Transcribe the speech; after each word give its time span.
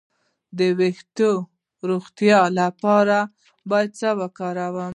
د 0.57 0.59
ویښتو 0.79 1.31
د 1.43 1.45
روغتیا 1.91 2.39
لپاره 2.59 3.17
باید 3.69 3.89
څه 3.99 4.09
وکړم؟ 4.19 4.75